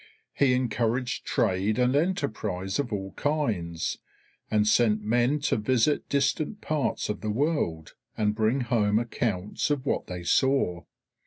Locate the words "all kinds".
2.91-3.99